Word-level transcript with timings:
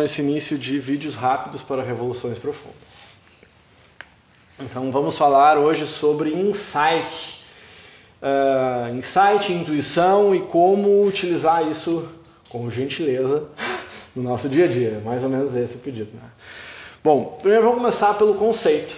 então 0.00 0.04
esse 0.04 0.22
início 0.22 0.56
de 0.56 0.78
vídeos 0.78 1.14
rápidos 1.14 1.60
para 1.60 1.82
revoluções 1.82 2.38
profundas. 2.38 2.78
Então 4.58 4.90
vamos 4.90 5.18
falar 5.18 5.58
hoje 5.58 5.86
sobre 5.86 6.32
insight. 6.32 7.40
Uh, 8.22 8.96
insight, 8.96 9.52
intuição 9.52 10.34
e 10.34 10.40
como 10.40 11.04
utilizar 11.06 11.68
isso 11.68 12.08
com 12.48 12.70
gentileza 12.70 13.48
no 14.16 14.22
nosso 14.22 14.48
dia 14.48 14.64
a 14.64 14.68
dia. 14.68 15.02
Mais 15.04 15.22
ou 15.22 15.28
menos 15.28 15.54
esse 15.54 15.74
é 15.74 15.76
o 15.76 15.80
pedido. 15.80 16.10
Né? 16.14 16.30
Bom, 17.04 17.36
primeiro 17.38 17.64
vamos 17.64 17.80
começar 17.80 18.14
pelo 18.14 18.34
conceito. 18.36 18.94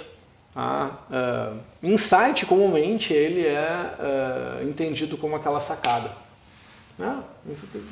Tá? 0.55 0.99
Uh, 1.11 1.59
insight, 1.83 2.47
comumente, 2.47 3.13
ele 3.13 3.45
é 3.45 4.61
uh, 4.61 4.69
entendido 4.69 5.17
como 5.17 5.35
aquela 5.35 5.61
sacada. 5.61 6.11
Né? 6.99 7.23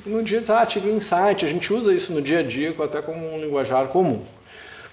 No 0.07 0.23
dia, 0.23 0.43
ah, 0.49 0.67
tive 0.67 0.91
um 0.91 0.97
insight, 0.97 1.45
a 1.45 1.49
gente 1.49 1.73
usa 1.73 1.95
isso 1.95 2.13
no 2.13 2.21
dia 2.21 2.41
a 2.41 2.43
dia 2.43 2.75
até 2.83 3.03
como 3.03 3.35
um 3.35 3.41
linguajar 3.41 3.89
comum. 3.89 4.25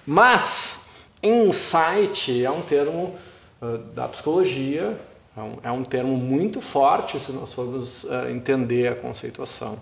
Mas, 0.06 0.80
insight 1.22 2.44
é 2.44 2.50
um 2.50 2.62
termo 2.62 3.16
uh, 3.60 3.78
da 3.94 4.08
psicologia, 4.08 4.98
é 5.36 5.40
um, 5.40 5.58
é 5.62 5.70
um, 5.70 5.84
termo 5.84 6.16
muito 6.16 6.60
forte 6.60 7.20
se 7.20 7.30
nós 7.32 7.52
formos 7.52 8.06
entender 8.30 8.88
a 8.88 8.94
conceituação. 8.96 9.78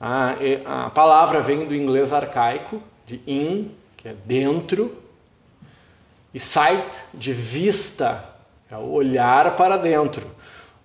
Ah, 0.00 0.36
a 0.64 0.90
palavra 0.90 1.40
vem 1.40 1.66
do 1.66 1.74
inglês 1.74 2.12
arcaico, 2.12 2.82
de 3.06 3.20
in, 3.26 3.70
que 3.96 4.08
é 4.08 4.14
dentro, 4.24 4.96
e 6.32 6.38
sight, 6.38 6.86
de 7.14 7.32
vista, 7.32 8.24
é 8.70 8.76
olhar 8.76 9.56
para 9.56 9.76
dentro. 9.76 10.26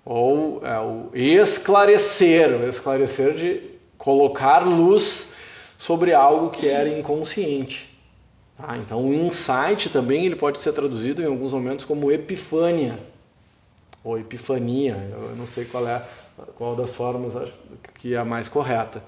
Ou 0.05 0.61
é 0.65 0.79
o 0.79 1.09
esclarecer, 1.13 2.49
o 2.49 2.67
esclarecer 2.67 3.35
de 3.35 3.61
colocar 3.97 4.59
luz 4.59 5.33
sobre 5.77 6.13
algo 6.13 6.49
que 6.49 6.67
era 6.67 6.89
inconsciente. 6.89 7.89
Tá? 8.57 8.77
Então, 8.77 9.05
o 9.05 9.13
insight 9.13 9.89
também 9.89 10.25
ele 10.25 10.35
pode 10.35 10.59
ser 10.59 10.73
traduzido 10.73 11.21
em 11.21 11.25
alguns 11.25 11.53
momentos 11.53 11.85
como 11.85 12.11
epifânia 12.11 12.99
ou 14.03 14.19
epifania. 14.19 14.97
Eu 15.11 15.35
não 15.35 15.47
sei 15.47 15.65
qual 15.65 15.87
é 15.87 16.01
qual 16.55 16.75
das 16.75 16.95
formas 16.95 17.33
que 17.95 18.13
é 18.13 18.17
a 18.17 18.25
mais 18.25 18.47
correta. 18.47 19.03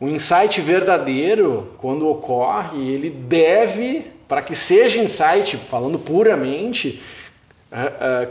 O 0.00 0.06
insight 0.06 0.60
verdadeiro, 0.60 1.72
quando 1.78 2.08
ocorre, 2.08 2.88
ele 2.88 3.10
deve, 3.10 4.06
para 4.28 4.42
que 4.42 4.54
seja 4.54 5.02
insight, 5.02 5.56
falando 5.56 5.98
puramente, 5.98 7.02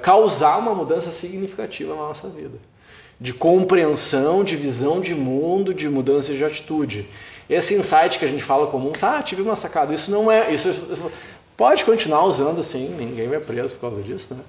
causar 0.02 0.58
uma 0.58 0.74
mudança 0.74 1.10
significativa 1.12 1.96
na 1.96 2.02
nossa 2.02 2.28
vida. 2.28 2.58
De 3.20 3.34
compreensão, 3.34 4.44
de 4.44 4.56
visão 4.56 5.02
de 5.02 5.16
mundo, 5.16 5.74
de 5.74 5.90
mudança 5.90 6.34
de 6.34 6.44
atitude. 6.44 7.08
Esse 7.50 7.74
insight 7.76 8.20
que 8.20 8.26
a 8.26 8.28
gente 8.28 8.44
fala 8.44 8.68
comum, 8.68 8.92
ah, 9.02 9.22
tive 9.24 9.42
uma 9.42 9.56
sacada, 9.56 9.94
isso 9.94 10.12
não 10.12 10.32
é. 10.32 10.54
Isso, 10.54 10.70
isso 10.70 11.12
pode 11.56 11.84
continuar 11.86 12.26
usando 12.26 12.60
assim, 12.60 12.90
ninguém 12.90 13.28
vai 13.28 13.40
preso 13.40 13.74
por 13.74 13.82
causa 13.82 14.02
disso, 14.02 14.36
né? 14.36 14.42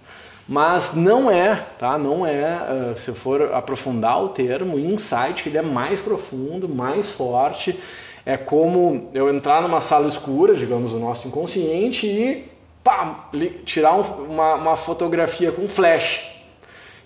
Mas 0.48 0.94
não 0.94 1.31
é, 1.31 1.56
tá? 1.78 1.98
Não 1.98 2.27
é, 2.27 2.94
uh, 2.94 2.98
se 2.98 3.09
eu 3.11 3.14
for 3.14 3.53
aprofundar 3.53 4.22
o 4.25 4.31
termo, 4.31 4.78
insight, 4.78 5.47
ele 5.47 5.59
é 5.59 5.62
mais 5.62 6.00
profundo, 6.00 6.66
mais 6.66 7.11
forte. 7.11 7.78
É 8.25 8.36
como 8.36 9.11
eu 9.12 9.28
entrar 9.28 9.61
numa 9.61 9.83
sala 9.83 10.09
escura, 10.09 10.55
digamos, 10.55 10.92
o 10.94 10.98
nosso 10.98 11.28
inconsciente, 11.28 12.06
e 12.06 12.48
pá, 12.83 13.29
tirar 13.65 13.95
um, 13.95 14.03
uma, 14.25 14.55
uma 14.55 14.77
fotografia 14.77 15.53
com 15.53 15.69
flash. 15.69 16.25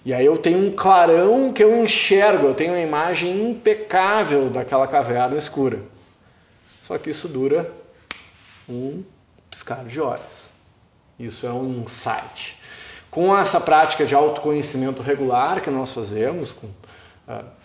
E 0.05 0.12
aí 0.12 0.27
eu 0.27 0.37
tenho 0.37 0.67
um 0.67 0.73
clarão 0.73 1.53
que 1.53 1.62
eu 1.62 1.84
enxergo, 1.84 2.48
eu 2.48 2.55
tenho 2.55 2.73
uma 2.73 2.81
imagem 2.81 3.51
impecável 3.51 4.50
daquela 4.50 4.87
caverna 4.87 5.37
escura. 5.37 5.81
Só 6.83 6.98
que 6.98 7.11
isso 7.11 7.28
dura 7.28 7.73
um 8.69 9.05
piscar 9.48 9.84
de 9.84 10.00
olhos. 10.00 10.43
Isso 11.19 11.47
é 11.47 11.53
um 11.53 11.83
insight. 11.83 12.59
Com 13.11 13.37
essa 13.37 13.61
prática 13.61 14.05
de 14.05 14.15
autoconhecimento 14.15 15.03
regular 15.03 15.60
que 15.60 15.71
nós 15.71 15.93
fazemos, 15.93 16.50
com, 16.50 16.69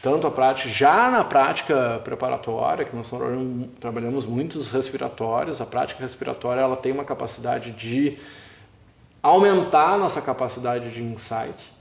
tanto 0.01 0.27
a 0.27 0.31
prática, 0.31 0.69
já 0.69 1.09
na 1.09 1.23
prática 1.23 2.01
preparatória, 2.03 2.85
que 2.85 2.95
nós 2.95 3.11
trabalhamos 3.79 4.25
muitos 4.25 4.69
respiratórios, 4.69 5.61
a 5.61 5.65
prática 5.65 6.01
respiratória 6.01 6.61
ela 6.61 6.75
tem 6.75 6.91
uma 6.91 7.05
capacidade 7.05 7.71
de 7.71 8.17
aumentar 9.21 9.93
a 9.93 9.97
nossa 9.97 10.21
capacidade 10.21 10.91
de 10.91 11.03
insight, 11.03 11.73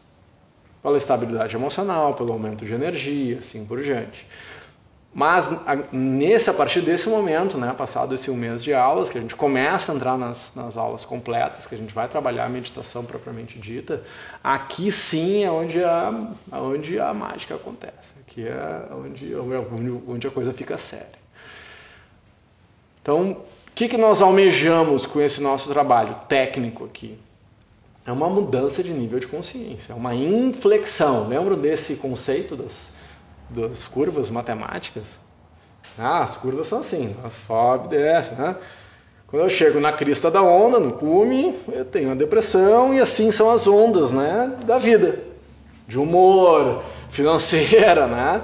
pela 0.83 0.97
estabilidade 0.97 1.55
emocional, 1.55 2.15
pelo 2.15 2.33
aumento 2.33 2.65
de 2.65 2.73
energia, 2.73 3.39
assim 3.39 3.65
por 3.65 3.83
diante. 3.83 4.27
Mas 5.17 5.51
a, 5.67 5.79
nesse, 5.91 6.51
a 6.51 6.53
partir 6.53 6.83
desse 6.83 7.09
momento, 7.09 7.57
né, 7.57 7.73
passado 7.73 8.15
esse 8.15 8.31
um 8.31 8.37
mês 8.37 8.63
de 8.63 8.75
aulas, 8.75 9.09
que 9.09 9.17
a 9.17 9.21
gente 9.23 9.35
começa 9.35 9.91
a 9.91 9.95
entrar 9.95 10.19
nas, 10.19 10.53
nas 10.55 10.77
aulas 10.77 11.07
completas, 11.07 11.67
que 11.67 11.75
a 11.75 11.79
gente 11.79 11.95
vai 11.95 12.07
trabalhar 12.07 12.45
a 12.45 12.51
meditação 12.51 13.03
propriamente 13.03 13.59
dita, 13.59 14.03
aqui 14.45 14.93
sim 14.93 15.43
é 15.43 15.51
onde 15.51 15.83
a, 15.83 16.13
onde 16.53 17.01
a 17.01 17.15
mágica 17.15 17.55
acontece, 17.55 18.13
aqui 18.21 18.47
é 18.47 18.89
onde, 18.93 19.35
onde 20.07 20.27
a 20.27 20.31
coisa 20.31 20.53
fica 20.53 20.77
séria. 20.77 21.19
Então, 23.01 23.31
o 23.31 23.73
que, 23.75 23.89
que 23.89 23.97
nós 23.97 24.21
almejamos 24.21 25.07
com 25.07 25.19
esse 25.19 25.41
nosso 25.41 25.73
trabalho 25.73 26.15
técnico 26.29 26.85
aqui? 26.85 27.19
É 28.05 28.13
uma 28.13 28.29
mudança 28.29 28.83
de 28.83 28.93
nível 28.93 29.19
de 29.19 29.27
consciência, 29.27 29.95
é 29.95 29.97
uma 29.97 30.15
inflexão. 30.15 31.27
Lembram 31.27 31.57
desse 31.57 31.97
conceito 31.97 32.55
das 32.55 32.95
das 33.51 33.87
curvas 33.87 34.31
matemáticas. 34.31 35.19
Ah, 35.99 36.23
as 36.23 36.37
curvas 36.37 36.67
são 36.67 36.81
assim, 36.81 37.17
as 37.25 37.35
sobe, 37.35 37.89
desce, 37.89 38.35
né? 38.35 38.57
Quando 39.27 39.43
eu 39.43 39.51
chego 39.51 39.81
na 39.81 39.93
crista 39.93 40.31
da 40.31 40.43
onda, 40.43 40.79
no 40.79 40.93
cume, 40.93 41.59
eu 41.73 41.85
tenho 41.85 42.13
a 42.13 42.15
depressão 42.15 42.95
e 42.95 43.01
assim 43.01 43.33
são 43.33 43.51
as 43.51 43.67
ondas, 43.67 44.13
né, 44.13 44.57
da 44.65 44.79
vida, 44.79 45.19
de 45.89 45.99
humor, 45.99 46.85
financeira, 47.11 48.07
né? 48.07 48.43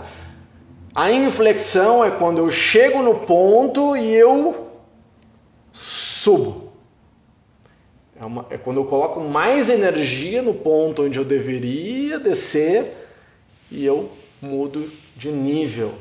A 0.95 1.11
inflexão 1.11 2.05
é 2.05 2.11
quando 2.11 2.39
eu 2.39 2.51
chego 2.51 3.03
no 3.03 3.21
ponto 3.21 3.97
e 3.97 4.13
eu 4.13 4.69
subo. 5.73 6.73
É, 8.21 8.27
uma, 8.27 8.47
é 8.51 8.59
quando 8.59 8.79
eu 8.79 8.85
coloco 8.85 9.21
mais 9.21 9.69
energia 9.69 10.43
no 10.43 10.53
ponto 10.53 11.05
onde 11.05 11.19
eu 11.19 11.25
deveria 11.25 12.19
descer 12.19 12.95
e 13.71 13.85
eu 13.85 14.11
mudo 14.43 14.91
de 15.17 15.31
nível. 15.31 15.95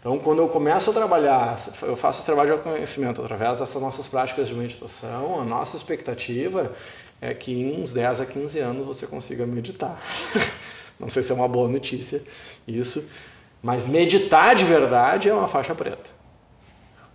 Então, 0.00 0.18
quando 0.18 0.40
eu 0.40 0.48
começo 0.48 0.88
a 0.88 0.94
trabalhar, 0.94 1.60
eu 1.82 1.94
faço 1.94 2.20
esse 2.20 2.26
trabalho 2.26 2.56
de 2.56 2.62
conhecimento 2.62 3.20
através 3.20 3.58
dessas 3.58 3.80
nossas 3.82 4.08
práticas 4.08 4.48
de 4.48 4.54
meditação, 4.54 5.38
a 5.38 5.44
nossa 5.44 5.76
expectativa 5.76 6.74
é 7.20 7.34
que 7.34 7.52
em 7.52 7.82
uns 7.82 7.92
10 7.92 8.22
a 8.22 8.26
15 8.26 8.58
anos 8.60 8.86
você 8.86 9.06
consiga 9.06 9.44
meditar. 9.44 10.02
Não 10.98 11.10
sei 11.10 11.22
se 11.22 11.30
é 11.32 11.34
uma 11.34 11.46
boa 11.46 11.68
notícia 11.68 12.22
isso, 12.66 13.04
mas 13.62 13.86
meditar 13.86 14.56
de 14.56 14.64
verdade 14.64 15.28
é 15.28 15.34
uma 15.34 15.48
faixa 15.48 15.74
preta. 15.74 16.10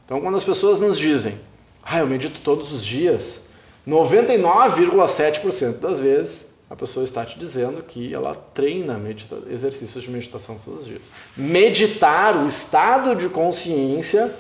Então, 0.06 0.22
quando 0.22 0.38
as 0.38 0.44
pessoas 0.44 0.80
nos 0.80 1.00
dizem, 1.00 1.40
ah, 1.82 2.00
eu 2.00 2.08
medito 2.08 2.40
todos 2.42 2.72
os 2.72 2.86
dias, 2.86 3.42
99,7% 3.88 5.80
das 5.80 6.00
vezes 6.00 6.54
a 6.70 6.76
pessoa 6.76 7.04
está 7.04 7.24
te 7.24 7.38
dizendo 7.38 7.84
que 7.84 8.14
ela 8.14 8.34
treina 8.34 9.00
exercícios 9.50 10.04
de 10.04 10.10
meditação 10.10 10.58
todos 10.64 10.82
os 10.82 10.86
dias. 10.88 11.12
Meditar, 11.38 12.36
o 12.38 12.48
estado 12.48 13.16
de 13.16 13.30
consciência, 13.30 14.34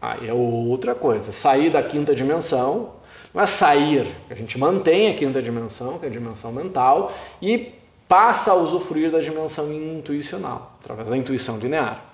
aí 0.00 0.28
é 0.28 0.34
outra 0.34 0.94
coisa. 0.94 1.32
Sair 1.32 1.70
da 1.70 1.82
quinta 1.82 2.14
dimensão, 2.14 2.92
não 3.32 3.42
é 3.42 3.46
sair, 3.46 4.14
a 4.28 4.34
gente 4.34 4.58
mantém 4.58 5.10
a 5.10 5.14
quinta 5.14 5.40
dimensão, 5.40 5.98
que 5.98 6.04
é 6.04 6.08
a 6.08 6.12
dimensão 6.12 6.52
mental, 6.52 7.12
e 7.40 7.72
passa 8.06 8.50
a 8.50 8.54
usufruir 8.54 9.10
da 9.10 9.20
dimensão 9.20 9.72
intuicional, 9.72 10.76
através 10.82 11.08
da 11.08 11.16
intuição 11.16 11.56
linear. 11.58 12.04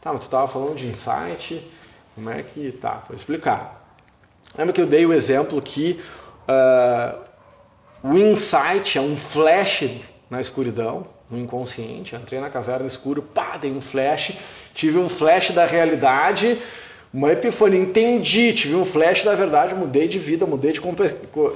Tá, 0.00 0.12
mas 0.12 0.20
tu 0.20 0.24
estava 0.24 0.46
falando 0.46 0.76
de 0.76 0.86
insight, 0.86 1.68
como 2.14 2.30
é 2.30 2.40
que 2.44 2.70
tá? 2.70 3.02
Vou 3.08 3.16
explicar. 3.16 3.82
Lembra 4.56 4.72
que 4.72 4.80
eu 4.80 4.86
dei 4.86 5.04
o 5.04 5.12
exemplo 5.12 5.60
que 5.60 5.98
uh, 6.48 7.31
o 8.02 8.18
insight 8.18 8.98
é 8.98 9.00
um 9.00 9.16
flash 9.16 9.88
na 10.28 10.40
escuridão, 10.40 11.06
no 11.30 11.38
inconsciente. 11.38 12.14
entrei 12.16 12.40
na 12.40 12.50
caverna 12.50 12.86
escura, 12.86 13.22
pá, 13.22 13.56
dei 13.56 13.70
um 13.70 13.80
flash, 13.80 14.36
tive 14.74 14.98
um 14.98 15.08
flash 15.08 15.50
da 15.52 15.64
realidade, 15.64 16.58
uma 17.12 17.30
epifania, 17.30 17.80
entendi, 17.80 18.52
tive 18.52 18.74
um 18.74 18.84
flash 18.84 19.22
da 19.22 19.34
verdade, 19.34 19.74
mudei 19.74 20.08
de 20.08 20.18
vida, 20.18 20.46
mudei 20.46 20.72
de, 20.72 20.80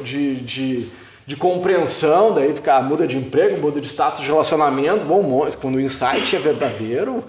de, 0.05 0.37
de, 0.37 0.89
de 1.27 1.37
compreensão, 1.37 2.35
daí 2.35 2.53
cara, 2.55 2.83
muda 2.83 3.07
de 3.07 3.17
emprego, 3.17 3.61
muda 3.61 3.81
de 3.81 3.89
status 3.89 4.21
de 4.21 4.27
relacionamento. 4.27 5.05
Bom, 5.05 5.49
quando 5.61 5.77
o 5.77 5.81
insight 5.81 6.37
é 6.37 6.39
verdadeiro, 6.39 7.25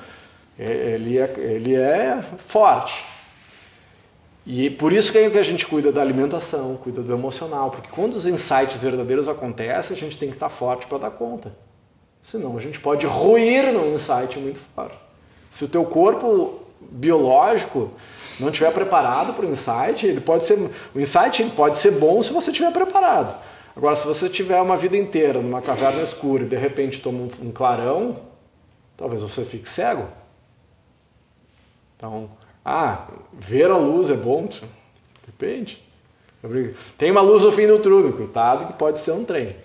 é, 0.60 0.96
ele 0.96 1.18
é, 1.18 1.34
ele 1.38 1.76
é 1.76 2.24
forte. 2.48 3.17
E 4.50 4.70
por 4.70 4.94
isso 4.94 5.12
que, 5.12 5.18
é 5.18 5.30
que 5.30 5.38
a 5.38 5.44
gente 5.44 5.68
cuida 5.68 5.92
da 5.92 6.02
alimentação, 6.02 6.78
cuida 6.78 7.04
do 7.04 7.14
emocional, 7.14 7.70
porque 7.70 7.90
quando 7.92 8.14
os 8.14 8.26
insights 8.26 8.82
verdadeiros 8.82 9.28
acontecem, 9.28 9.98
a 9.98 10.00
gente 10.00 10.18
tem 10.18 10.30
que 10.30 10.38
estar 10.38 10.48
forte 10.48 10.88
para 10.88 11.00
dar 11.00 11.12
conta. 11.12 11.54
Senão 12.22 12.56
a 12.56 12.62
gente 12.62 12.80
pode 12.80 13.06
ruir 13.06 13.74
no 13.74 13.94
insight 13.94 14.40
muito 14.40 14.58
forte. 14.74 14.98
Se 15.52 15.66
o 15.66 15.68
teu 15.68 15.84
corpo 15.84 16.62
biológico 16.80 17.92
não 18.40 18.48
estiver 18.48 18.72
preparado 18.72 19.34
para 19.34 19.46
o 19.46 19.52
insight, 19.52 20.08
ele 20.08 20.22
pode 20.22 20.46
ser 20.46 20.58
o 20.96 21.00
insight 21.00 21.42
ele 21.42 21.52
pode 21.52 21.76
ser 21.76 21.92
bom 21.92 22.24
se 22.24 22.32
você 22.32 22.50
estiver 22.50 22.72
preparado. 22.72 23.36
Agora, 23.76 23.98
se 23.98 24.08
você 24.08 24.30
tiver 24.30 24.62
uma 24.62 24.78
vida 24.78 24.96
inteira 24.96 25.42
numa 25.42 25.62
caverna 25.62 26.02
escura 26.02 26.44
e 26.44 26.48
de 26.48 26.56
repente 26.56 27.02
toma 27.02 27.28
um 27.42 27.52
clarão, 27.52 28.22
talvez 28.96 29.22
você 29.22 29.44
fique 29.44 29.68
cego. 29.68 30.08
Então, 31.98 32.30
ah, 32.70 33.08
ver 33.32 33.72
a 33.72 33.78
luz 33.78 34.10
é 34.10 34.14
bom? 34.14 34.50
Depende. 35.26 35.82
Tem 36.98 37.10
uma 37.10 37.22
luz 37.22 37.42
no 37.42 37.52
fim 37.54 37.66
do 37.66 37.80
túnel, 37.80 38.12
cuidado 38.12 38.68
que 38.68 38.74
pode 38.74 39.00
ser 39.00 39.12
um 39.12 39.24
trem. 39.24 39.56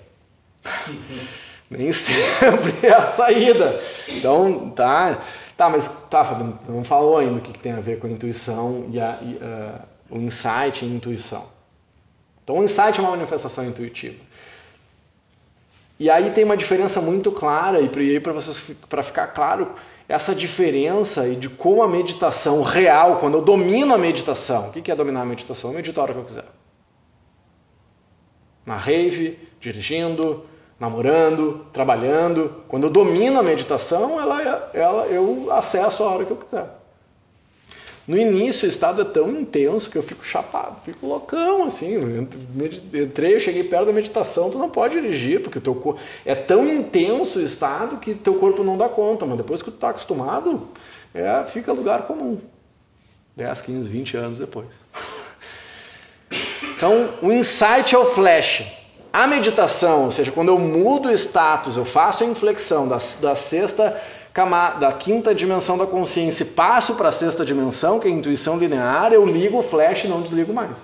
Nem 1.69 1.93
sempre 1.93 2.87
é 2.87 2.93
a 2.93 3.05
saída. 3.05 3.83
Então, 4.07 4.71
tá. 4.71 5.19
Tá, 5.57 5.69
mas 5.69 5.89
tá, 6.09 6.39
não 6.69 6.85
falou 6.85 7.19
ainda 7.19 7.39
o 7.39 7.41
que, 7.41 7.53
que 7.53 7.59
tem 7.59 7.73
a 7.73 7.81
ver 7.81 7.99
com 7.99 8.07
a 8.07 8.11
intuição 8.11 8.87
e, 8.91 9.01
a, 9.01 9.19
e 9.21 9.35
uh, 9.35 9.81
o 10.09 10.19
insight 10.19 10.85
e 10.85 10.89
intuição. 10.89 11.45
Então, 12.45 12.59
o 12.59 12.63
insight 12.63 13.01
é 13.01 13.03
uma 13.03 13.11
manifestação 13.11 13.65
intuitiva. 13.65 14.23
E 15.99 16.09
aí 16.09 16.31
tem 16.31 16.45
uma 16.45 16.57
diferença 16.57 17.01
muito 17.01 17.33
clara, 17.33 17.81
e 17.81 18.21
para 18.21 18.33
vocês 18.33 18.77
para 18.89 19.03
ficar 19.03 19.29
claro 19.29 19.73
essa 20.12 20.35
diferença 20.35 21.26
e 21.26 21.35
de 21.35 21.49
como 21.49 21.82
a 21.82 21.88
meditação 21.88 22.61
real, 22.62 23.17
quando 23.17 23.38
eu 23.38 23.43
domino 23.43 23.94
a 23.94 23.99
meditação, 23.99 24.69
o 24.69 24.70
que 24.70 24.93
é 24.93 24.94
dominar 24.94 25.23
a 25.23 25.25
meditação? 25.25 25.70
Eu 25.70 25.76
medito 25.76 25.99
a 25.99 26.03
hora 26.03 26.12
que 26.12 26.19
eu 26.19 26.25
quiser. 26.25 26.44
Na 28.67 28.76
rave, 28.76 29.38
dirigindo, 29.59 30.44
namorando, 30.79 31.64
trabalhando. 31.73 32.62
Quando 32.69 32.88
eu 32.88 32.91
domino 32.91 33.41
a 33.41 33.43
meditação, 33.43 34.20
ela, 34.20 34.70
ela, 34.75 35.06
eu 35.06 35.50
acesso 35.50 36.05
a 36.05 36.11
hora 36.11 36.26
que 36.26 36.32
eu 36.32 36.37
quiser. 36.37 36.81
No 38.07 38.19
início 38.19 38.67
o 38.67 38.69
estado 38.69 39.03
é 39.03 39.05
tão 39.05 39.31
intenso 39.31 39.89
que 39.89 39.97
eu 39.97 40.03
fico 40.03 40.25
chapado, 40.25 40.77
fico 40.85 41.07
loucão 41.07 41.65
assim. 41.65 41.97
Entrei, 42.93 43.37
eu 43.37 43.41
cheguei 43.41 43.63
perto 43.63 43.87
da 43.87 43.93
meditação, 43.93 44.51
tu 44.51 44.59
não 44.59 44.69
pode 44.69 45.01
dirigir, 45.01 45.41
porque 45.41 45.61
teu 45.61 45.75
corpo 45.75 46.01
é 46.25 46.35
tão 46.35 46.67
intenso 46.67 47.39
o 47.39 47.43
estado 47.43 47.99
que 47.99 48.15
teu 48.15 48.35
corpo 48.35 48.65
não 48.65 48.77
dá 48.77 48.89
conta, 48.89 49.25
mas 49.25 49.37
depois 49.37 49.63
que 49.63 49.71
tu 49.71 49.75
está 49.75 49.91
acostumado, 49.91 50.69
é, 51.15 51.45
fica 51.45 51.73
lugar 51.73 52.03
comum. 52.03 52.39
10, 53.37 53.63
15, 53.63 53.89
20 53.89 54.17
anos 54.17 54.39
depois. 54.39 54.69
Então, 56.77 57.11
o 57.23 57.33
insight 57.33 57.95
é 57.95 57.99
o 57.99 58.07
flash. 58.07 58.65
A 59.13 59.27
meditação, 59.27 60.07
ou 60.07 60.11
seja, 60.11 60.33
quando 60.33 60.49
eu 60.49 60.59
mudo 60.59 61.09
o 61.09 61.13
status, 61.13 61.77
eu 61.77 61.85
faço 61.85 62.25
a 62.25 62.27
inflexão 62.27 62.89
da, 62.89 62.99
da 63.21 63.37
sexta 63.37 64.01
camada, 64.32 64.79
da 64.79 64.93
quinta 64.93 65.34
dimensão 65.34 65.76
da 65.76 65.87
consciência 65.87 66.44
e 66.44 66.46
passo 66.46 66.94
para 66.94 67.11
a 67.11 67.12
sexta 67.12 67.44
dimensão, 67.44 68.00
que 68.00 68.08
é 68.08 68.11
a 68.11 68.14
intuição 68.14 68.58
linear, 68.58 69.12
eu 69.12 69.26
ligo 69.26 69.58
o 69.58 69.62
flash 69.62 70.05
e 70.05 70.08
não 70.08 70.23
desligo 70.23 70.52
mais. 70.52 70.79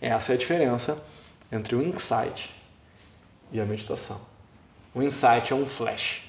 Essa 0.00 0.32
é 0.32 0.34
a 0.34 0.38
diferença 0.38 1.02
entre 1.50 1.74
o 1.74 1.82
insight 1.82 2.52
e 3.50 3.60
a 3.60 3.64
meditação. 3.64 4.20
O 4.94 5.02
insight 5.02 5.52
é 5.52 5.56
um 5.56 5.66
flash. 5.66 6.22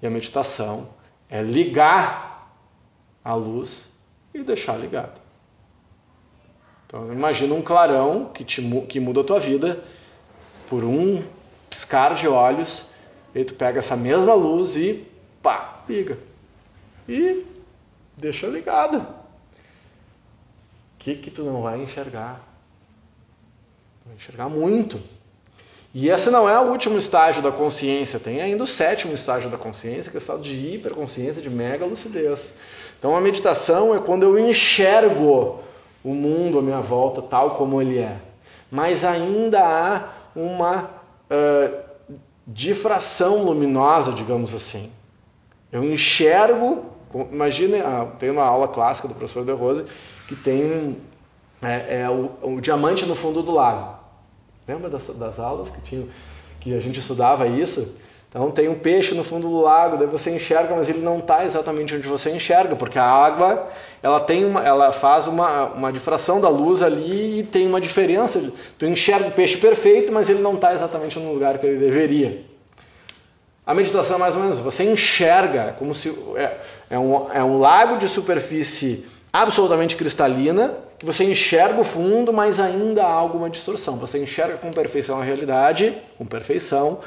E 0.00 0.06
a 0.06 0.10
meditação 0.10 0.88
é 1.30 1.42
ligar 1.42 2.52
a 3.24 3.34
luz 3.34 3.92
e 4.34 4.42
deixar 4.42 4.76
ligado. 4.76 5.20
Então 6.86 7.12
imagina 7.12 7.54
um 7.54 7.62
clarão 7.62 8.26
que, 8.34 8.44
te, 8.44 8.60
que 8.88 8.98
muda 8.98 9.20
a 9.20 9.24
tua 9.24 9.38
vida 9.38 9.82
por 10.68 10.84
um 10.84 11.22
piscar 11.72 12.14
de 12.14 12.28
olhos, 12.28 12.84
e 13.34 13.42
tu 13.44 13.54
pega 13.54 13.78
essa 13.78 13.96
mesma 13.96 14.34
luz 14.34 14.76
e 14.76 15.08
pá, 15.42 15.80
liga. 15.88 16.18
E 17.08 17.46
deixa 18.14 18.46
ligada. 18.46 18.98
O 18.98 19.04
que 20.98 21.14
que 21.14 21.30
tu 21.30 21.42
não 21.42 21.62
vai 21.62 21.80
enxergar? 21.80 22.46
Vai 24.04 24.16
enxergar 24.16 24.50
muito. 24.50 25.00
E 25.94 26.10
esse 26.10 26.30
não 26.30 26.46
é 26.46 26.60
o 26.60 26.70
último 26.70 26.98
estágio 26.98 27.42
da 27.42 27.50
consciência, 27.50 28.20
tem 28.20 28.42
ainda 28.42 28.64
o 28.64 28.66
sétimo 28.66 29.14
estágio 29.14 29.48
da 29.48 29.56
consciência, 29.56 30.10
que 30.10 30.16
é 30.16 30.20
o 30.20 30.20
estado 30.20 30.42
de 30.42 30.74
hiperconsciência, 30.74 31.40
de 31.40 31.48
mega 31.48 31.86
lucidez. 31.86 32.52
Então 32.98 33.16
a 33.16 33.20
meditação 33.20 33.94
é 33.94 33.98
quando 33.98 34.24
eu 34.24 34.38
enxergo 34.38 35.60
o 36.04 36.14
mundo 36.14 36.58
à 36.58 36.62
minha 36.62 36.80
volta 36.82 37.22
tal 37.22 37.56
como 37.56 37.80
ele 37.80 37.98
é. 37.98 38.18
Mas 38.70 39.04
ainda 39.04 39.60
há 39.60 40.12
uma 40.36 41.01
difração 42.46 43.44
luminosa, 43.44 44.12
digamos 44.12 44.54
assim. 44.54 44.90
Eu 45.70 45.84
enxergo, 45.84 46.84
imagine, 47.30 47.80
ah, 47.80 48.08
tem 48.18 48.30
uma 48.30 48.44
aula 48.44 48.68
clássica 48.68 49.08
do 49.08 49.14
professor 49.14 49.44
De 49.44 49.52
Rose 49.52 49.84
que 50.28 50.36
tem 50.36 50.98
é, 51.62 52.02
é 52.02 52.10
o, 52.10 52.30
o, 52.42 52.60
diamante 52.60 53.06
no 53.06 53.14
fundo 53.14 53.42
do 53.42 53.52
lago. 53.52 53.96
Lembra 54.66 54.90
das, 54.90 55.06
das 55.08 55.38
aulas 55.38 55.68
que, 55.84 56.08
que 56.60 56.74
a 56.74 56.80
gente 56.80 56.98
estudava 56.98 57.46
isso? 57.46 57.96
Então 58.32 58.50
tem 58.50 58.66
um 58.66 58.74
peixe 58.74 59.14
no 59.14 59.22
fundo 59.22 59.46
do 59.46 59.60
lago, 59.60 59.98
daí 59.98 60.06
você 60.06 60.30
enxerga, 60.30 60.74
mas 60.74 60.88
ele 60.88 61.00
não 61.00 61.18
está 61.18 61.44
exatamente 61.44 61.94
onde 61.94 62.08
você 62.08 62.30
enxerga, 62.30 62.74
porque 62.74 62.98
a 62.98 63.04
água 63.04 63.68
ela 64.02 64.20
tem 64.20 64.46
uma, 64.46 64.64
ela 64.64 64.90
faz 64.90 65.26
uma, 65.26 65.66
uma 65.66 65.92
difração 65.92 66.40
da 66.40 66.48
luz 66.48 66.82
ali 66.82 67.40
e 67.40 67.42
tem 67.42 67.66
uma 67.66 67.78
diferença. 67.78 68.42
Tu 68.78 68.86
enxerga 68.86 69.28
o 69.28 69.32
peixe 69.32 69.58
perfeito, 69.58 70.10
mas 70.10 70.30
ele 70.30 70.40
não 70.40 70.54
está 70.54 70.72
exatamente 70.72 71.18
no 71.18 71.30
lugar 71.30 71.58
que 71.58 71.66
ele 71.66 71.78
deveria. 71.78 72.42
A 73.66 73.74
meditação 73.74 74.16
é 74.16 74.18
mais 74.18 74.34
ou 74.34 74.40
menos, 74.40 74.58
você 74.58 74.82
enxerga 74.82 75.74
como 75.78 75.94
se 75.94 76.08
é, 76.34 76.56
é, 76.88 76.98
um, 76.98 77.30
é 77.30 77.44
um 77.44 77.60
lago 77.60 77.98
de 77.98 78.08
superfície 78.08 79.04
absolutamente 79.30 79.94
cristalina, 79.94 80.74
que 80.98 81.04
você 81.04 81.22
enxerga 81.24 81.80
o 81.80 81.84
fundo, 81.84 82.32
mas 82.32 82.58
ainda 82.58 83.04
há 83.04 83.12
alguma 83.12 83.50
distorção. 83.50 83.96
Você 83.98 84.18
enxerga 84.18 84.56
com 84.56 84.70
perfeição 84.70 85.20
a 85.20 85.22
realidade, 85.22 85.94
com 86.16 86.24
perfeição, 86.24 87.00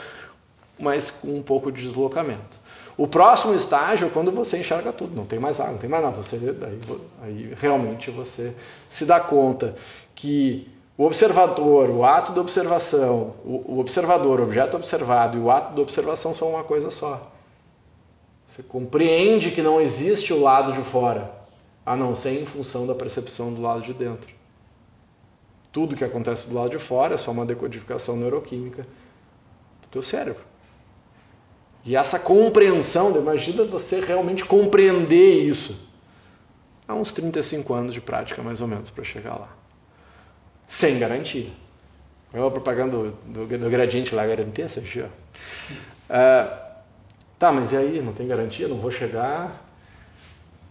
mas 0.80 1.12
com 1.12 1.38
um 1.38 1.42
pouco 1.42 1.72
de 1.72 1.82
deslocamento. 1.82 2.66
O 2.98 3.08
próximo 3.08 3.54
estágio 3.54 4.08
é 4.08 4.10
quando 4.10 4.32
você 4.32 4.58
enxerga 4.58 4.94
tudo, 4.94 5.16
não 5.16 5.26
tem 5.26 5.38
mais 5.38 5.60
água, 5.60 5.74
não 5.74 5.80
tem 5.80 5.90
mais 5.90 6.04
nada. 6.04 6.16
Você, 6.16 6.38
aí, 6.38 6.80
aí 7.22 7.54
realmente 7.60 8.10
você 8.10 8.56
se 8.90 9.06
dá 9.06 9.20
conta 9.20 9.76
que 10.14 10.70
o 10.98 11.04
observador, 11.04 11.90
o 11.90 12.06
ato 12.06 12.32
da 12.32 12.40
observação, 12.40 13.36
o, 13.44 13.74
o 13.74 13.80
observador, 13.80 14.40
o 14.40 14.44
objeto 14.44 14.78
observado 14.78 15.38
e 15.38 15.42
o 15.42 15.52
ato 15.52 15.76
da 15.76 15.82
observação 15.82 16.34
são 16.34 16.52
uma 16.52 16.64
coisa 16.64 16.90
só. 16.90 17.32
Você 18.48 18.64
compreende 18.64 19.52
que 19.52 19.62
não 19.62 19.82
existe 19.82 20.32
o 20.32 20.42
lado 20.42 20.72
de 20.72 20.82
fora, 20.84 21.30
a 21.86 21.98
não 21.98 22.16
ser 22.16 22.42
em 22.42 22.46
função 22.46 22.88
da 22.88 22.96
percepção 22.96 23.54
do 23.54 23.62
lado 23.62 23.82
de 23.82 23.94
dentro. 23.94 24.34
Tudo 25.70 25.98
que 25.98 26.06
acontece 26.06 26.48
do 26.48 26.56
lado 26.56 26.70
de 26.70 26.80
fora 26.80 27.16
é 27.16 27.18
só 27.18 27.32
uma 27.32 27.46
decodificação 27.46 28.16
neuroquímica 28.16 28.84
do 29.82 29.88
teu 29.92 30.02
cérebro. 30.02 30.42
E 31.86 31.96
essa 31.96 32.18
compreensão, 32.18 33.16
imagina 33.16 33.64
você 33.64 34.00
realmente 34.00 34.44
compreender 34.44 35.44
isso. 35.44 35.88
Há 36.88 36.96
uns 36.96 37.12
35 37.12 37.74
anos 37.74 37.94
de 37.94 38.02
prática, 38.02 38.42
mais 38.42 38.60
ou 38.60 38.68
menos, 38.68 38.90
para 38.90 39.04
chegar 39.04 39.36
lá. 39.36 39.50
Sem 40.66 40.98
garantia. 40.98 41.50
É 42.34 42.46
a 42.46 42.50
propaganda 42.50 42.98
do, 42.98 43.12
do, 43.28 43.58
do 43.60 43.70
gradiente 43.70 44.16
lá, 44.16 44.26
garantia, 44.26 44.68
você 44.68 44.80
uh, 44.80 46.66
Tá, 47.38 47.52
mas 47.52 47.72
e 47.72 47.78
aí? 47.78 48.02
Não 48.02 48.14
tem 48.14 48.28
garantia? 48.28 48.68
Não 48.68 48.78
vou 48.78 48.90
chegar? 48.90 49.64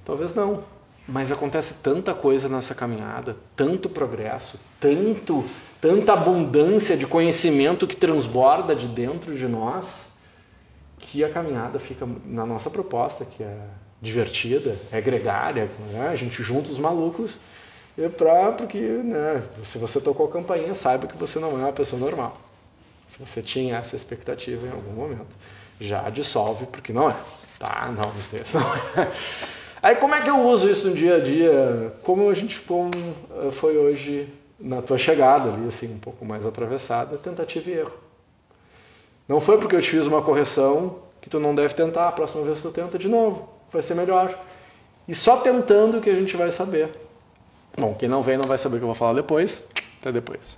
Talvez 0.05 0.35
não. 0.35 0.65
Mas 1.07 1.31
acontece 1.31 1.75
tanta 1.83 2.13
coisa 2.13 2.49
nessa 2.49 2.75
caminhada, 2.75 3.37
tanto 3.55 3.89
progresso, 3.89 4.59
tanto, 4.81 5.45
tanta 5.81 6.15
abundância 6.15 6.97
de 6.97 7.07
conhecimento 7.07 7.87
que 7.87 7.95
transborda 7.95 8.75
de 8.75 8.89
dentro 8.89 9.37
de 9.37 9.47
nós 9.47 10.14
que 11.05 11.23
a 11.23 11.29
caminhada 11.29 11.79
fica 11.79 12.07
na 12.25 12.47
nossa 12.47 12.71
proposta, 12.71 13.25
que 13.25 13.43
é 13.43 13.57
divertida, 14.01 14.77
é 14.91 15.01
gregária, 15.01 15.71
né? 15.93 16.09
a 16.09 16.17
gente 16.17 16.43
junta 16.43 16.71
os 16.71 16.79
malucos 16.79 17.33
pra, 18.17 18.53
porque 18.53 18.79
né, 18.79 19.43
se 19.63 19.79
você 19.79 20.01
tocou 20.01 20.27
a 20.27 20.33
campainha, 20.33 20.75
saiba 20.75 21.07
que 21.07 21.17
você 21.17 21.39
não 21.39 21.53
é 21.53 21.65
uma 21.65 21.73
pessoa 21.73 22.01
normal. 22.01 22.39
Se 23.07 23.19
você 23.19 23.43
tinha 23.43 23.77
essa 23.77 23.95
expectativa 23.95 24.67
em 24.67 24.71
algum 24.71 24.93
momento, 24.93 25.37
já 25.81 26.09
dissolve, 26.11 26.67
porque 26.67 26.93
não 26.93 27.11
é. 27.11 27.17
Tá? 27.59 27.93
Não, 27.95 28.41
isso 28.41 28.59
não 28.59 28.75
é. 29.03 29.13
Aí 29.83 29.97
como 29.97 30.15
é 30.15 30.23
que 30.23 30.31
eu 30.31 30.41
uso 30.41 30.69
isso 30.71 30.89
no 30.89 30.95
dia 30.95 31.17
a 31.17 31.21
dia? 31.21 31.95
Como 32.03 32.31
a 32.31 32.35
gente 32.35 32.59
como 32.63 32.91
foi 33.53 33.77
hoje 33.77 34.33
na 34.59 34.81
tua 34.81 34.97
chegada 34.97 35.53
ali, 35.53 35.69
assim, 35.69 35.93
um 35.93 35.99
pouco 35.99 36.25
mais 36.25 36.45
atravessada, 36.47 37.19
tentativa 37.19 37.71
e 37.71 37.75
erro. 37.75 38.04
Não 39.29 39.41
foi 39.41 39.59
porque 39.59 39.75
eu 39.77 39.81
te 39.81 39.91
fiz 39.91 40.07
uma 40.07 40.23
correção 40.23 40.99
que 41.21 41.31
tu 41.31 41.41
não 41.41 41.55
deve 41.55 41.75
tentar, 41.75 42.09
a 42.09 42.13
próxima 42.13 42.45
vez 42.45 42.61
tu 42.61 42.71
tenta 42.71 42.99
de 42.99 43.09
novo, 43.09 43.49
vai 43.73 43.83
ser 43.83 43.95
melhor. 43.95 44.39
E 45.09 45.15
só 45.15 45.39
tentando 45.39 46.01
que 46.01 46.11
a 46.11 46.15
gente 46.15 46.37
vai 46.37 46.53
saber. 46.53 46.91
Bom, 47.77 47.95
quem 47.95 48.09
não 48.09 48.23
vem 48.23 48.37
não 48.37 48.47
vai 48.47 48.59
saber 48.59 48.77
o 48.77 48.79
que 48.79 48.85
eu 48.85 48.89
vou 48.89 48.95
falar 48.95 49.15
depois. 49.15 49.67
Até 50.01 50.13
depois. 50.13 50.57